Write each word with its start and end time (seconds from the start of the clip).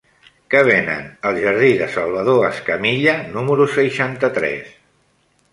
Què 0.53 0.61
venen 0.67 1.11
al 1.31 1.37
jardí 1.43 1.69
de 1.83 1.89
Salvador 1.97 2.41
Escamilla 2.49 3.15
número 3.37 3.71
seixanta-tres? 3.79 4.77